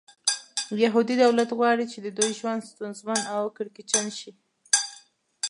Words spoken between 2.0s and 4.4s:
د دوی ژوند ستونزمن او کړکېچن شي.